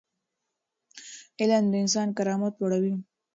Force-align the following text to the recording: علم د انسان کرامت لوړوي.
علم 1.39 1.63
د 1.69 1.73
انسان 1.83 2.07
کرامت 2.17 2.53
لوړوي. 2.57 2.93